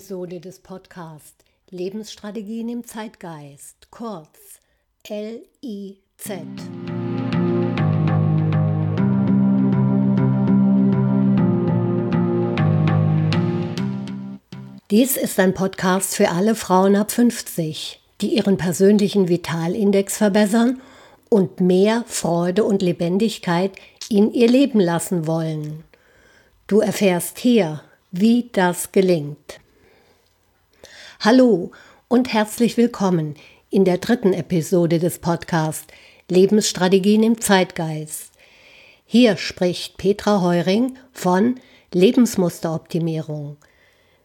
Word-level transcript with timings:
Episode 0.00 0.40
des 0.40 0.60
Podcasts 0.60 1.44
Lebensstrategien 1.68 2.70
im 2.70 2.84
Zeitgeist, 2.86 3.90
kurz 3.90 4.30
LIZ. 5.06 5.98
Dies 14.90 15.18
ist 15.18 15.38
ein 15.38 15.52
Podcast 15.52 16.14
für 16.14 16.30
alle 16.30 16.54
Frauen 16.54 16.96
ab 16.96 17.10
50, 17.10 18.00
die 18.22 18.36
ihren 18.36 18.56
persönlichen 18.56 19.28
Vitalindex 19.28 20.16
verbessern 20.16 20.80
und 21.28 21.60
mehr 21.60 22.04
Freude 22.06 22.64
und 22.64 22.80
Lebendigkeit 22.80 23.72
in 24.08 24.32
ihr 24.32 24.48
Leben 24.48 24.80
lassen 24.80 25.26
wollen. 25.26 25.84
Du 26.68 26.80
erfährst 26.80 27.38
hier, 27.38 27.82
wie 28.12 28.48
das 28.54 28.92
gelingt. 28.92 29.60
Hallo 31.22 31.70
und 32.08 32.32
herzlich 32.32 32.78
willkommen 32.78 33.34
in 33.68 33.84
der 33.84 33.98
dritten 33.98 34.32
Episode 34.32 34.98
des 34.98 35.18
Podcasts 35.18 35.86
Lebensstrategien 36.30 37.22
im 37.22 37.38
Zeitgeist. 37.38 38.32
Hier 39.04 39.36
spricht 39.36 39.98
Petra 39.98 40.40
Heuring 40.40 40.96
von 41.12 41.60
Lebensmusteroptimierung. 41.92 43.58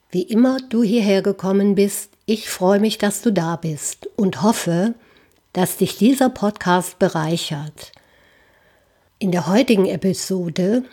Wie 0.10 0.22
immer 0.22 0.60
du 0.70 0.84
hierher 0.84 1.22
gekommen 1.22 1.76
bist, 1.76 2.12
ich 2.28 2.50
freue 2.50 2.80
mich, 2.80 2.98
dass 2.98 3.22
du 3.22 3.34
da 3.34 3.58
bist 3.58 4.08
und 4.16 4.42
hoffe, 4.42 4.94
dass 5.52 5.76
dich 5.76 5.98
dieser 5.98 6.30
Podcast 6.30 6.98
bereichert. 6.98 7.92
In 9.20 9.34
der 9.34 9.48
heutigen 9.48 9.86
Episode 9.86 10.86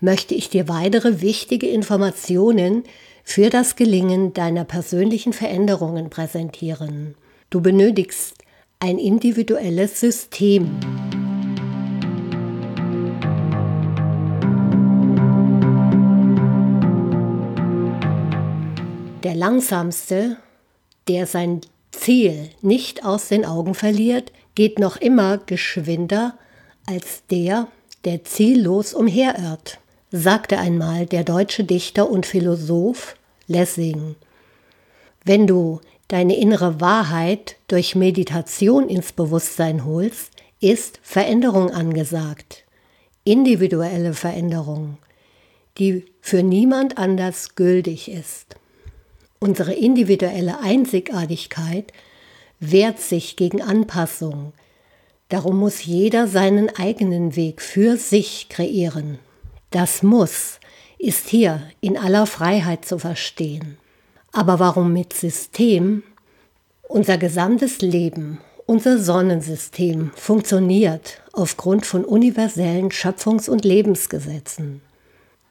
möchte 0.00 0.34
ich 0.34 0.50
dir 0.50 0.66
weitere 0.66 1.20
wichtige 1.20 1.68
Informationen 1.68 2.82
für 3.24 3.50
das 3.50 3.74
Gelingen 3.74 4.34
deiner 4.34 4.64
persönlichen 4.64 5.32
Veränderungen 5.32 6.10
präsentieren. 6.10 7.16
Du 7.50 7.60
benötigst 7.60 8.36
ein 8.78 8.98
individuelles 8.98 9.98
System. 9.98 10.78
Der 19.24 19.34
langsamste, 19.34 20.36
der 21.08 21.26
sein 21.26 21.62
Ziel 21.92 22.50
nicht 22.60 23.04
aus 23.04 23.28
den 23.28 23.46
Augen 23.46 23.74
verliert, 23.74 24.32
geht 24.54 24.78
noch 24.78 24.98
immer 24.98 25.38
geschwinder 25.38 26.38
als 26.86 27.22
der, 27.30 27.68
der 28.04 28.22
ziellos 28.24 28.92
umherirrt 28.92 29.80
sagte 30.16 30.58
einmal 30.58 31.06
der 31.06 31.24
deutsche 31.24 31.64
Dichter 31.64 32.08
und 32.08 32.24
Philosoph 32.24 33.16
Lessing. 33.48 34.14
Wenn 35.24 35.48
du 35.48 35.80
deine 36.06 36.36
innere 36.36 36.80
Wahrheit 36.80 37.56
durch 37.66 37.96
Meditation 37.96 38.88
ins 38.88 39.12
Bewusstsein 39.12 39.84
holst, 39.84 40.30
ist 40.60 41.00
Veränderung 41.02 41.72
angesagt. 41.72 42.62
Individuelle 43.24 44.14
Veränderung, 44.14 44.98
die 45.78 46.04
für 46.20 46.44
niemand 46.44 46.96
anders 46.96 47.56
gültig 47.56 48.08
ist. 48.08 48.54
Unsere 49.40 49.74
individuelle 49.74 50.60
Einzigartigkeit 50.60 51.92
wehrt 52.60 53.00
sich 53.00 53.34
gegen 53.34 53.60
Anpassung. 53.60 54.52
Darum 55.28 55.58
muss 55.58 55.84
jeder 55.84 56.28
seinen 56.28 56.68
eigenen 56.76 57.34
Weg 57.34 57.60
für 57.60 57.96
sich 57.96 58.48
kreieren. 58.48 59.18
Das 59.74 60.04
Muss 60.04 60.60
ist 60.98 61.26
hier 61.26 61.60
in 61.80 61.98
aller 61.98 62.26
Freiheit 62.26 62.84
zu 62.84 62.96
verstehen. 62.96 63.76
Aber 64.30 64.60
warum 64.60 64.92
mit 64.92 65.12
System? 65.12 66.04
Unser 66.86 67.18
gesamtes 67.18 67.80
Leben, 67.80 68.40
unser 68.66 69.00
Sonnensystem 69.00 70.12
funktioniert 70.14 71.20
aufgrund 71.32 71.86
von 71.86 72.04
universellen 72.04 72.90
Schöpfungs- 72.90 73.50
und 73.50 73.64
Lebensgesetzen. 73.64 74.80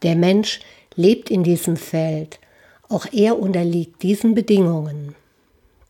Der 0.03 0.15
Mensch 0.15 0.61
lebt 0.95 1.29
in 1.29 1.43
diesem 1.43 1.75
Feld, 1.75 2.39
auch 2.87 3.05
er 3.11 3.37
unterliegt 3.37 4.03
diesen 4.03 4.35
Bedingungen. 4.35 5.15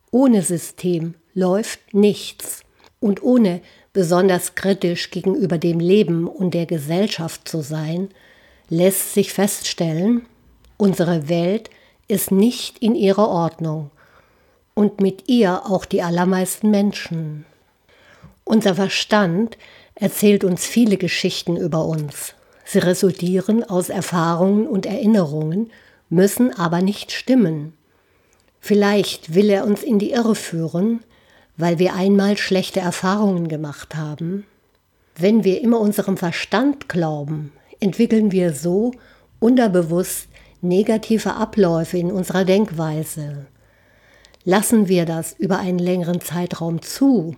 Ohne 0.10 0.42
System 0.42 1.14
läuft 1.36 1.94
nichts 1.94 2.64
und 3.00 3.22
ohne 3.22 3.62
besonders 3.94 4.56
kritisch 4.56 5.12
gegenüber 5.12 5.58
dem 5.58 5.80
Leben 5.80 6.28
und 6.28 6.54
der 6.54 6.66
Gesellschaft 6.66 7.48
zu 7.48 7.62
sein, 7.62 8.10
lässt 8.70 9.14
sich 9.14 9.32
feststellen, 9.32 10.26
unsere 10.78 11.30
Welt 11.30 11.70
ist 12.08 12.32
nicht 12.32 12.80
in 12.80 12.96
ihrer 12.96 13.30
Ordnung 13.30 13.92
und 14.74 15.00
mit 15.00 15.30
ihr 15.30 15.66
auch 15.66 15.86
die 15.86 16.02
allermeisten 16.02 16.72
Menschen. 16.72 17.46
Unser 18.44 18.76
Verstand 18.76 19.58
erzählt 19.96 20.44
uns 20.44 20.66
viele 20.66 20.98
Geschichten 20.98 21.56
über 21.56 21.86
uns. 21.86 22.34
Sie 22.66 22.80
resultieren 22.80 23.64
aus 23.64 23.90
Erfahrungen 23.90 24.68
und 24.68 24.86
Erinnerungen, 24.86 25.72
müssen 26.10 26.54
aber 26.58 26.82
nicht 26.82 27.12
stimmen. 27.12 27.74
Vielleicht 28.60 29.36
will 29.36 29.50
er 29.50 29.66
uns 29.66 29.84
in 29.84 30.00
die 30.00 30.12
Irre 30.12 30.36
führen, 30.36 31.04
weil 31.58 31.80
wir 31.80 31.94
einmal 31.96 32.38
schlechte 32.38 32.80
Erfahrungen 32.80 33.48
gemacht 33.48 33.96
haben. 33.96 34.46
Wenn 35.16 35.44
wir 35.44 35.62
immer 35.62 35.80
unserem 35.80 36.18
Verstand 36.18 36.90
glauben, 36.90 37.52
entwickeln 37.80 38.32
wir 38.32 38.54
so 38.54 38.92
unterbewusst 39.40 40.28
negative 40.62 41.36
Abläufe 41.36 41.98
in 41.98 42.12
unserer 42.12 42.46
Denkweise. 42.46 43.46
Lassen 44.46 44.88
wir 44.88 45.06
das 45.06 45.34
über 45.38 45.60
einen 45.60 45.80
längeren 45.80 46.22
Zeitraum 46.22 46.82
zu, 46.82 47.36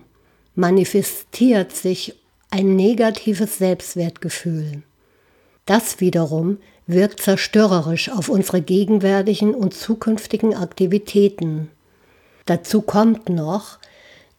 manifestiert 0.54 1.72
sich 1.72 2.14
ein 2.50 2.76
negatives 2.76 3.58
Selbstwertgefühl. 3.58 4.82
Das 5.66 6.00
wiederum 6.00 6.58
wirkt 6.86 7.20
zerstörerisch 7.20 8.10
auf 8.10 8.28
unsere 8.28 8.62
gegenwärtigen 8.62 9.54
und 9.54 9.74
zukünftigen 9.74 10.54
Aktivitäten. 10.54 11.70
Dazu 12.46 12.80
kommt 12.82 13.28
noch, 13.28 13.78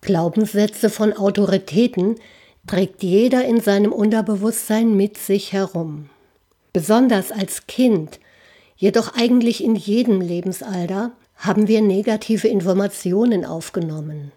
Glaubenssätze 0.01 0.89
von 0.89 1.13
Autoritäten 1.13 2.15
trägt 2.67 3.03
jeder 3.03 3.45
in 3.45 3.61
seinem 3.61 3.91
Unterbewusstsein 3.91 4.95
mit 4.95 5.17
sich 5.17 5.53
herum. 5.53 6.09
Besonders 6.73 7.31
als 7.31 7.65
Kind, 7.67 8.19
jedoch 8.75 9.15
eigentlich 9.15 9.63
in 9.63 9.75
jedem 9.75 10.21
Lebensalter, 10.21 11.11
haben 11.35 11.67
wir 11.67 11.81
negative 11.81 12.47
Informationen 12.47 13.45
aufgenommen. 13.45 14.31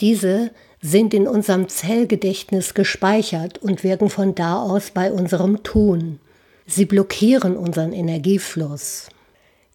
Diese 0.00 0.50
sind 0.80 1.12
in 1.12 1.28
unserem 1.28 1.68
Zellgedächtnis 1.68 2.74
gespeichert 2.74 3.58
und 3.58 3.84
wirken 3.84 4.08
von 4.08 4.34
da 4.34 4.62
aus 4.62 4.90
bei 4.90 5.12
unserem 5.12 5.62
Tun. 5.62 6.20
Sie 6.66 6.86
blockieren 6.86 7.56
unseren 7.56 7.92
Energiefluss. 7.92 9.08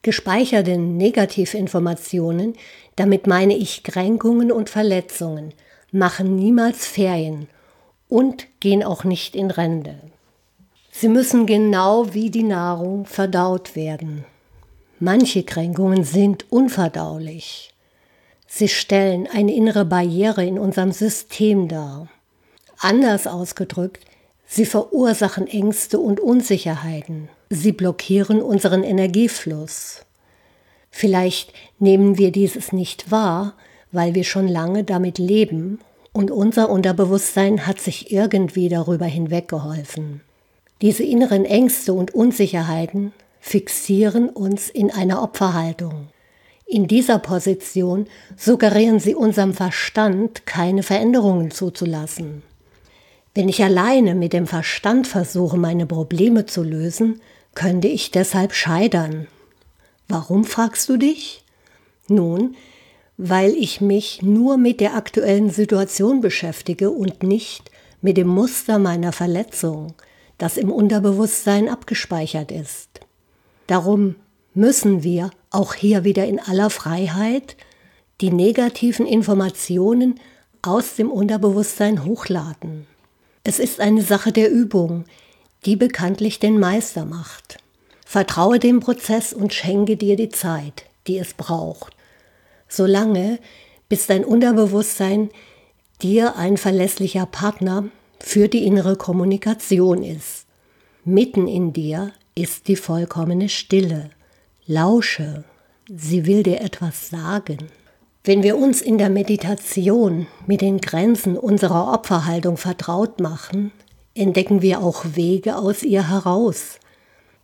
Gespeicherte 0.02 0.78
Negativinformationen, 0.78 2.56
damit 2.96 3.28
meine 3.28 3.56
ich 3.56 3.84
Kränkungen 3.84 4.52
und 4.52 4.70
Verletzungen, 4.70 5.54
machen 5.92 6.36
niemals 6.36 6.86
Ferien 6.86 7.48
und 8.08 8.48
gehen 8.60 8.84
auch 8.84 9.04
nicht 9.04 9.36
in 9.36 9.52
Rente. 9.52 9.96
Sie 10.92 11.10
müssen 11.10 11.46
genau 11.46 12.14
wie 12.14 12.30
die 12.30 12.44
Nahrung 12.44 13.06
verdaut 13.06 13.76
werden. 13.76 14.24
Manche 15.00 15.44
Kränkungen 15.44 16.06
sind 16.06 16.50
unverdaulich. 16.50 17.74
Sie 18.47 18.70
stellen 18.70 19.28
eine 19.28 19.53
innere 19.53 19.84
Barriere 19.84 20.46
in 20.46 20.58
unserem 20.58 20.94
System 20.94 21.68
dar. 21.68 22.08
Anders 22.80 23.28
ausgedrückt, 23.28 24.06
sie 24.46 24.66
verursachen 24.66 25.48
Ängste 25.48 26.00
und 26.00 26.22
Unsicherheiten. 26.22 27.28
Sie 27.50 27.74
blockieren 27.74 28.41
unseren 28.41 28.84
Energiefluss. 28.84 30.04
Vielleicht 30.97 31.52
nehmen 31.78 32.18
wir 32.18 32.32
dieses 32.32 32.72
nicht 32.72 33.12
wahr, 33.12 33.56
weil 33.92 34.16
wir 34.16 34.24
schon 34.24 34.47
lange 34.47 34.86
damit 34.86 35.18
leben 35.18 35.80
und 36.14 36.32
unser 36.32 36.70
Unterbewusstsein 36.70 37.68
hat 37.68 37.82
sich 37.82 38.14
irgendwie 38.14 38.70
darüber 38.70 39.03
hinweggeholfen. 39.03 40.22
Diese 40.82 41.03
inneren 41.03 41.44
Ängste 41.44 41.92
und 41.92 42.16
Unsicherheiten 42.16 43.12
fixieren 43.42 44.30
uns 44.30 44.70
in 44.70 44.90
einer 44.90 45.22
Opferhaltung. 45.22 46.08
In 46.66 46.88
dieser 46.88 47.20
Position 47.20 48.08
suggerieren 48.38 49.02
sie 49.02 49.16
unserem 49.16 49.53
Verstand, 49.53 50.46
keine 50.46 50.82
Veränderungen 50.82 51.52
zuzulassen. 51.52 52.41
Wenn 53.34 53.50
ich 53.50 53.62
alleine 53.62 54.16
mit 54.16 54.32
dem 54.32 54.48
Verstand 54.48 55.08
versuche, 55.08 55.58
meine 55.58 55.88
Probleme 55.88 56.46
zu 56.46 56.64
lösen, 56.64 57.20
könnte 57.53 57.90
ich 57.90 58.12
deshalb 58.12 58.53
scheitern. 58.53 59.28
Warum 60.07 60.43
fragst 60.43 60.87
du 60.90 60.97
dich? 60.97 61.43
Nun, 62.07 62.55
weil 63.17 63.52
ich 63.53 63.81
mich 63.81 64.22
nur 64.22 64.57
mit 64.57 64.79
der 64.79 64.96
aktuellen 64.96 65.49
Situation 65.49 66.22
beschäftige 66.22 66.91
und 66.91 67.23
nicht 67.23 67.72
mit 68.02 68.17
dem 68.17 68.28
Muster 68.28 68.78
meiner 68.78 69.11
Verletzung, 69.11 69.93
das 70.37 70.57
im 70.57 70.72
Unterbewusstsein 70.72 71.69
abgespeichert 71.69 72.52
ist. 72.52 72.99
Darum 73.67 74.16
müssen 74.53 75.03
wir 75.03 75.31
auch 75.49 75.73
hier 75.73 76.03
wieder 76.03 76.25
in 76.25 76.40
aller 76.40 76.69
Freiheit 76.69 77.55
die 78.22 78.31
negativen 78.31 79.05
Informationen 79.05 80.19
aus 80.61 80.96
dem 80.96 81.11
Unterbewusstsein 81.11 82.05
hochladen. 82.05 82.87
Es 83.43 83.59
ist 83.59 83.79
eine 83.79 84.02
Sache 84.02 84.31
der 84.31 84.52
Übung, 84.52 85.05
die 85.66 85.75
bekanntlich 85.75 86.40
den 86.40 86.59
Meister 86.59 87.05
macht. 87.05 87.57
Vertraue 88.16 88.59
dem 88.59 88.79
Prozess 88.79 89.34
und 89.34 89.53
schenke 89.53 89.97
dir 89.97 90.16
die 90.16 90.29
Zeit, 90.29 90.85
die 91.06 91.17
es 91.17 91.34
braucht. 91.34 91.94
Solange, 92.70 93.40
bis 93.90 94.08
dein 94.08 94.23
Unterbewusstsein 94.23 95.32
dir 96.02 96.38
ein 96.38 96.56
verlässlicher 96.56 97.26
Partner 97.26 97.90
für 98.22 98.47
die 98.47 98.66
innere 98.66 98.96
Kommunikation 98.96 100.02
ist. 100.02 100.46
Mitten 101.03 101.50
in 101.50 101.73
dir 101.73 102.14
ist 102.35 102.70
die 102.70 102.78
vollkommene 102.78 103.50
Stille. 103.50 104.12
Lausche, 104.66 105.44
sie 105.94 106.26
will 106.26 106.44
dir 106.44 106.62
etwas 106.62 107.09
sagen. 107.09 107.67
Wenn 108.23 108.44
wir 108.44 108.56
uns 108.56 108.82
in 108.82 108.97
der 108.97 109.09
Meditation 109.09 110.28
mit 110.47 110.62
den 110.62 110.79
Grenzen 110.79 111.38
unserer 111.38 111.91
Opferhaltung 111.91 112.56
vertraut 112.56 113.20
machen, 113.20 113.73
entdecken 114.14 114.62
wir 114.62 114.79
auch 114.79 115.03
Wege 115.16 115.58
aus 115.58 115.84
ihr 115.84 116.09
heraus. 116.09 116.79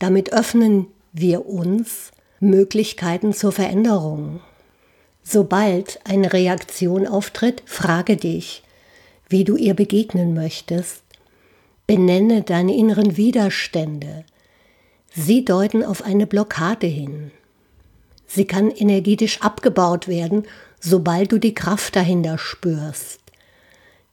Damit 0.01 0.33
öffnen 0.33 0.87
wir 1.13 1.45
uns 1.45 2.11
Möglichkeiten 2.39 3.33
zur 3.33 3.51
Veränderung. 3.51 4.39
Sobald 5.21 5.99
eine 6.05 6.33
Reaktion 6.33 7.05
auftritt, 7.05 7.61
frage 7.67 8.17
dich, 8.17 8.63
wie 9.29 9.43
du 9.43 9.55
ihr 9.55 9.75
begegnen 9.75 10.33
möchtest. 10.33 11.03
Benenne 11.85 12.41
deine 12.41 12.75
inneren 12.75 13.15
Widerstände. 13.15 14.25
Sie 15.13 15.45
deuten 15.45 15.83
auf 15.83 16.03
eine 16.03 16.25
Blockade 16.25 16.87
hin. 16.87 17.29
Sie 18.25 18.45
kann 18.45 18.71
energetisch 18.71 19.39
abgebaut 19.41 20.07
werden, 20.07 20.47
sobald 20.79 21.31
du 21.31 21.37
die 21.37 21.53
Kraft 21.53 21.95
dahinter 21.95 22.39
spürst. 22.39 23.19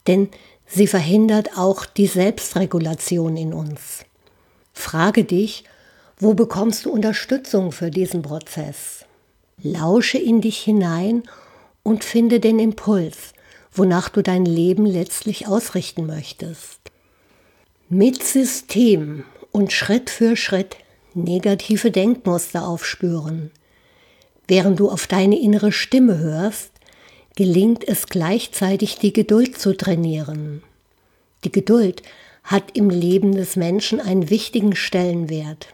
Denn 0.07 0.29
sie 0.67 0.87
verhindert 0.87 1.57
auch 1.57 1.87
die 1.87 2.09
Selbstregulation 2.09 3.39
in 3.39 3.55
uns. 3.55 4.05
Frage 4.75 5.25
dich, 5.25 5.65
wo 6.19 6.35
bekommst 6.35 6.85
du 6.85 6.91
Unterstützung 6.91 7.73
für 7.73 7.91
diesen 7.91 8.23
Prozess? 8.23 9.05
Lausche 9.63 10.19
in 10.19 10.41
dich 10.41 10.59
hinein 10.59 11.23
und 11.83 12.05
finde 12.05 12.41
den 12.41 12.59
Impuls, 12.59 13.33
wonach 13.73 14.09
du 14.09 14.23
dein 14.23 14.45
Leben 14.45 14.87
letztlich 14.87 15.47
ausrichten 15.47 16.07
möchtest. 16.07 16.81
Mit 17.89 18.23
System 18.23 19.25
und 19.53 19.73
Schritt 19.73 20.11
für 20.11 20.37
Schritt 20.37 20.77
negative 21.15 21.91
Denkmuster 21.91 22.67
aufspüren, 22.67 23.51
Während 24.49 24.81
du 24.81 24.89
auf 24.89 25.07
deine 25.07 25.39
innere 25.39 25.73
Stimme 25.73 26.19
hörst, 26.19 26.71
gelingt 27.37 27.87
es 27.87 28.07
gleichzeitig, 28.07 28.97
die 28.97 29.13
Geduld 29.13 29.59
zu 29.59 29.77
trainieren. 29.77 30.63
Die 31.45 31.53
Geduld 31.53 32.03
hat 32.43 32.75
im 32.75 32.89
Leben 32.89 33.35
des 33.35 33.57
Menschen 33.57 34.01
einen 34.01 34.31
wichtigen 34.31 34.75
Stellenwert. 34.75 35.69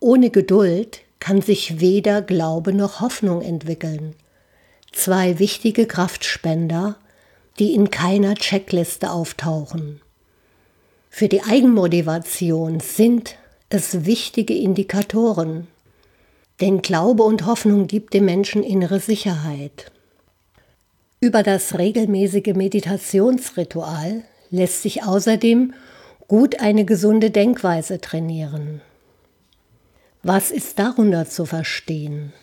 Ohne 0.00 0.30
Geduld 0.30 1.00
kann 1.18 1.42
sich 1.42 1.80
weder 1.80 2.22
Glaube 2.22 2.72
noch 2.72 3.00
Hoffnung 3.00 3.42
entwickeln. 3.42 4.14
Zwei 4.92 5.38
wichtige 5.38 5.86
Kraftspender, 5.86 6.96
die 7.58 7.74
in 7.74 7.90
keiner 7.90 8.34
Checkliste 8.34 9.10
auftauchen. 9.10 10.00
Für 11.10 11.28
die 11.28 11.42
Eigenmotivation 11.42 12.78
sind 12.78 13.34
es 13.70 14.04
wichtige 14.04 14.54
Indikatoren, 14.54 15.66
denn 16.60 16.80
Glaube 16.80 17.24
und 17.24 17.44
Hoffnung 17.44 17.88
gibt 17.88 18.14
dem 18.14 18.24
Menschen 18.24 18.62
innere 18.62 19.00
Sicherheit. 19.00 19.90
Über 21.20 21.42
das 21.42 21.76
regelmäßige 21.76 22.54
Meditationsritual 22.54 24.22
lässt 24.50 24.82
sich 24.82 25.02
außerdem 25.02 25.74
gut 26.28 26.60
eine 26.60 26.84
gesunde 26.84 27.32
Denkweise 27.32 28.00
trainieren. 28.00 28.80
Was 30.28 30.50
ist 30.50 30.78
darunter 30.78 31.24
zu 31.26 31.46
verstehen? 31.46 32.34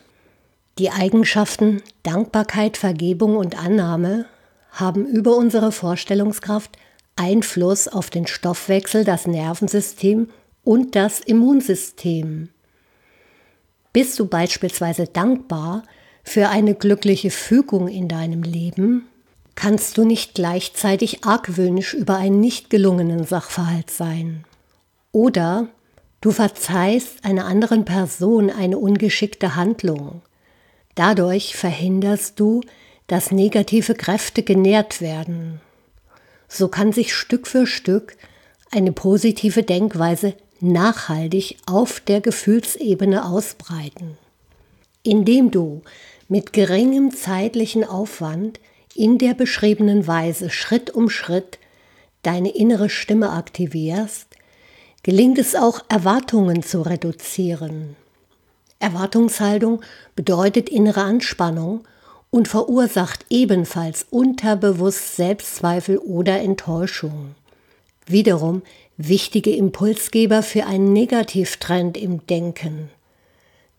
Die 0.80 0.90
Eigenschaften 0.90 1.84
Dankbarkeit, 2.02 2.78
Vergebung 2.78 3.36
und 3.36 3.64
Annahme 3.64 4.26
haben 4.72 5.06
über 5.06 5.36
unsere 5.36 5.72
Vorstellungskraft 5.72 6.80
Einfluss 7.16 7.88
auf 7.88 8.10
den 8.10 8.26
Stoffwechsel, 8.26 9.04
das 9.04 9.28
Nervensystem 9.28 10.32
und 10.64 10.96
das 10.96 11.20
Immunsystem. 11.20 12.50
Bist 13.94 14.18
du 14.18 14.26
beispielsweise 14.26 15.06
dankbar 15.06 15.84
für 16.24 16.50
eine 16.50 16.74
glückliche 16.74 17.30
Fügung 17.30 17.88
in 17.88 18.08
deinem 18.08 18.42
Leben, 18.42 19.06
kannst 19.54 20.00
du 20.00 20.06
nicht 20.06 20.34
gleichzeitig 20.34 21.24
argwöhnisch 21.24 21.94
über 21.94 22.16
einen 22.16 22.40
nicht 22.40 22.72
gelungenen 22.72 23.26
Sachverhalt 23.26 23.92
sein. 23.92 24.44
Oder 25.12 25.68
du 26.26 26.32
verzeihst 26.32 27.24
einer 27.24 27.46
anderen 27.46 27.86
Person 27.86 28.50
eine 28.50 28.80
ungeschickte 28.80 29.56
Handlung. 29.56 30.24
Dadurch 30.96 31.56
verhinderst 31.56 32.40
du, 32.40 32.62
dass 33.06 33.30
negative 33.30 33.94
Kräfte 33.94 34.42
genährt 34.42 35.02
werden. 35.02 35.62
So 36.48 36.68
kann 36.68 36.92
sich 36.94 37.14
Stück 37.14 37.46
für 37.46 37.68
Stück 37.68 38.18
eine 38.72 38.92
positive 38.92 39.62
Denkweise 39.62 40.34
nachhaltig 40.62 41.58
auf 41.68 42.00
der 42.00 42.22
Gefühlsebene 42.22 43.24
ausbreiten. 43.24 44.18
Indem 45.04 45.52
du 45.52 45.84
mit 46.28 46.54
geringem 46.54 47.12
zeitlichen 47.12 47.84
Aufwand 47.84 48.60
in 48.96 49.20
der 49.20 49.36
beschriebenen 49.36 50.08
Weise 50.08 50.50
Schritt 50.50 50.90
um 50.90 51.08
Schritt 51.12 51.60
deine 52.24 52.50
innere 52.50 52.90
Stimme 52.90 53.30
aktivierst, 53.30 54.35
gelingt 55.06 55.38
es 55.38 55.54
auch 55.54 55.82
Erwartungen 55.88 56.64
zu 56.64 56.82
reduzieren. 56.82 57.96
Erwartungshaltung 58.80 59.82
bedeutet 60.16 60.68
innere 60.68 61.04
Anspannung 61.04 61.84
und 62.32 62.48
verursacht 62.48 63.24
ebenfalls 63.30 64.08
unterbewusst 64.10 65.16
Selbstzweifel 65.16 66.00
oder 66.00 66.42
Enttäuschung. 66.42 67.36
Wiederum 68.08 68.64
wichtige 68.98 69.56
Impulsgeber 69.56 70.42
für 70.42 70.66
einen 70.66 70.92
Negativtrend 70.92 71.98
im 71.98 72.26
Denken. 72.26 72.90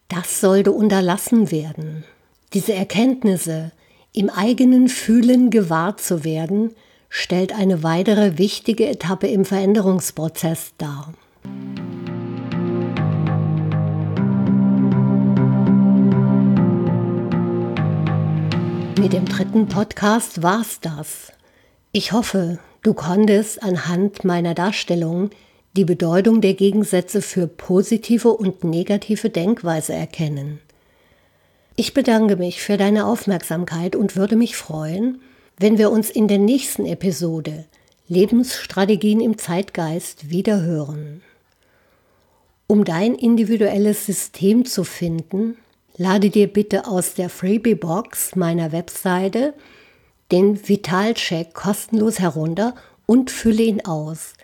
Das 0.07 0.41
sollte 0.41 0.71
unterlassen 0.71 1.51
werden. 1.51 2.05
Diese 2.53 2.73
Erkenntnisse 2.73 3.73
im 4.13 4.31
eigenen 4.31 4.89
Fühlen 4.89 5.51
gewahr 5.51 5.97
zu 5.97 6.23
werden, 6.23 6.77
stellt 7.17 7.53
eine 7.53 7.83
weitere 7.83 8.39
wichtige 8.39 8.87
Etappe 8.87 9.27
im 9.27 9.45
Veränderungsprozess 9.45 10.73
dar. 10.79 11.13
Mit 18.99 19.13
dem 19.13 19.25
dritten 19.27 19.69
Podcast 19.69 20.43
war's 20.43 20.81
das. 20.81 21.33
Ich 21.93 22.13
hoffe, 22.13 22.59
Du 22.87 22.95
konntest 22.95 23.65
anhand 23.65 24.25
meiner 24.25 24.55
Darstellung 24.55 25.31
die 25.77 25.85
Bedeutung 25.85 26.41
der 26.41 26.55
Gegensätze 26.55 27.21
für 27.21 27.49
positive 27.49 28.29
und 28.29 28.63
negative 28.63 29.29
Denkweise 29.29 29.93
erkennen. 29.93 30.61
Ich 31.75 31.95
bedanke 31.95 32.37
mich 32.37 32.63
für 32.63 32.77
deine 32.77 33.07
Aufmerksamkeit 33.07 33.97
und 33.97 34.15
würde 34.15 34.37
mich 34.37 34.57
freuen, 34.57 35.21
wenn 35.59 35.79
wir 35.79 35.91
uns 35.91 36.11
in 36.11 36.29
der 36.29 36.39
nächsten 36.39 36.85
Episode 36.85 37.65
Lebensstrategien 38.09 39.21
im 39.21 39.39
Zeitgeist 39.39 40.31
wieder 40.31 40.61
hören. 40.61 41.23
Um 42.67 42.85
dein 42.85 43.15
individuelles 43.15 44.07
System 44.07 44.65
zu 44.65 44.85
finden, 44.85 45.57
lade 45.97 46.31
dir 46.31 46.47
bitte 46.47 46.87
aus 46.87 47.15
der 47.15 47.31
Freebie-Box 47.31 48.37
meiner 48.37 48.73
Webseite 48.73 49.55
den 50.31 50.69
Vitalcheck 50.69 51.55
kostenlos 51.55 52.19
herunter 52.19 52.75
und 53.07 53.31
fülle 53.31 53.63
ihn 53.63 53.85
aus. 53.85 54.35